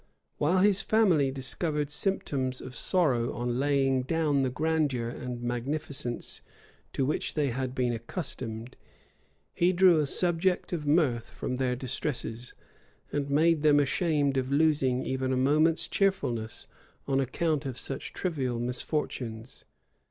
While 0.39 0.57
his 0.63 0.81
family 0.81 1.29
discovered 1.29 1.91
symptoms 1.91 2.59
of 2.59 2.75
sorrow 2.75 3.33
on 3.33 3.59
laying 3.59 4.01
down 4.01 4.41
the 4.41 4.49
grandeur 4.49 5.09
and 5.09 5.43
magnificence 5.43 6.41
to 6.93 7.05
which 7.05 7.35
they 7.35 7.49
had 7.49 7.75
been 7.75 7.93
accustomed, 7.93 8.77
he 9.53 9.71
drew 9.71 9.99
a 9.99 10.07
subject 10.07 10.73
of 10.73 10.87
mirth 10.87 11.29
from 11.29 11.57
their 11.57 11.75
distresses; 11.75 12.55
and 13.11 13.29
made 13.29 13.61
them 13.61 13.79
ashamed 13.79 14.37
of 14.37 14.51
losing 14.51 15.05
even 15.05 15.31
a 15.31 15.37
moment's 15.37 15.87
cheerfulness 15.87 16.65
on 17.07 17.19
account 17.19 17.67
of 17.67 17.77
such 17.77 18.11
trivial 18.11 18.57
misfortunes. 18.59 19.65